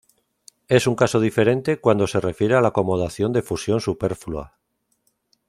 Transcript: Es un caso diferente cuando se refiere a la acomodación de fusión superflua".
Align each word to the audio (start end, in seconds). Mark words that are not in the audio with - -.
Es 0.67 0.87
un 0.87 0.95
caso 0.95 1.19
diferente 1.19 1.79
cuando 1.79 2.07
se 2.07 2.19
refiere 2.19 2.55
a 2.55 2.61
la 2.61 2.69
acomodación 2.69 3.33
de 3.33 3.43
fusión 3.43 3.79
superflua". 3.81 4.53